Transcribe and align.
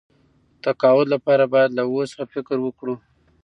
تقاعد 0.63 1.07
لپاره 1.15 1.43
باید 1.53 1.69
له 1.77 1.83
اوس 1.89 2.09
څخه 2.11 2.23
فکر 2.33 2.57
وکړو. 2.61 2.95